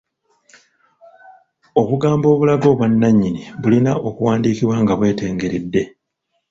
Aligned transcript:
Obugambo 1.81 2.25
obulaga 2.33 2.65
obwannannyini 2.69 3.41
bulina 3.61 3.91
kuwandiikibwa 4.15 4.75
nga 4.81 4.93
bwetengeredde. 4.99 5.83